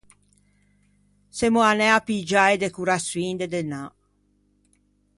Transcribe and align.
Semmo 1.37 1.61
anæ 1.71 1.87
à 1.97 1.99
piggiâ 2.07 2.43
e 2.53 2.55
decoraçioin 2.63 3.35
de 3.39 3.47
Dënâ. 3.53 3.83